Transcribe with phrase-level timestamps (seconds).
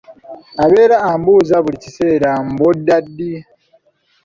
[0.63, 3.31] Abeera ambuuza buli kiseera mbu odda ddi?